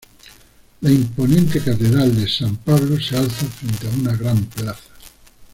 La 0.81 0.89
imponente 0.89 1.61
Catedral 1.61 2.15
de 2.15 2.27
San 2.27 2.55
Pablo 2.55 2.99
se 2.99 3.15
alza 3.15 3.45
frente 3.45 3.85
a 3.85 3.91
una 3.91 4.17
gran 4.17 4.43
plaza. 4.45 4.89